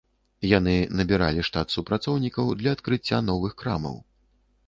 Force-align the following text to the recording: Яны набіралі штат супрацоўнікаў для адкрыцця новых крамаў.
Яны 0.51 0.71
набіралі 1.01 1.43
штат 1.49 1.75
супрацоўнікаў 1.75 2.49
для 2.61 2.73
адкрыцця 2.77 3.17
новых 3.29 3.51
крамаў. 3.63 3.95